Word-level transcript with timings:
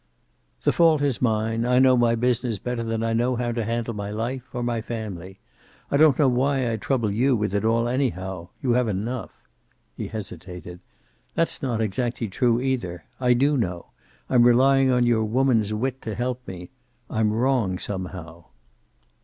"The 0.63 0.73
fault 0.73 1.03
is 1.03 1.21
mine. 1.21 1.63
I 1.63 1.77
know 1.77 1.95
my 1.95 2.15
business 2.15 2.57
better 2.57 2.83
than 2.83 3.03
I 3.03 3.13
know 3.13 3.35
how 3.35 3.51
to 3.51 3.63
handle 3.63 3.93
my 3.93 4.09
life, 4.09 4.41
or 4.51 4.63
my 4.63 4.81
family. 4.81 5.37
I 5.91 5.97
don't 5.97 6.17
know 6.17 6.27
why 6.27 6.71
I 6.71 6.77
trouble 6.77 7.13
you 7.13 7.35
with 7.35 7.53
it 7.53 7.63
all, 7.63 7.87
anyhow. 7.87 8.47
You 8.63 8.71
have 8.71 8.87
enough." 8.87 9.29
He 9.95 10.07
hesitated. 10.07 10.79
"That's 11.35 11.61
not 11.61 11.81
exactly 11.81 12.29
true, 12.29 12.59
either. 12.59 13.03
I 13.19 13.33
do 13.35 13.55
know. 13.55 13.91
I'm 14.27 14.41
relying 14.41 14.91
on 14.91 15.05
your 15.05 15.23
woman's 15.23 15.71
wit 15.71 16.01
to 16.01 16.15
help 16.15 16.47
me. 16.47 16.71
I'm 17.07 17.31
wrong 17.31 17.77
somehow." 17.77 18.45